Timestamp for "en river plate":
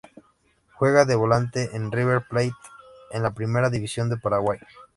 1.75-2.55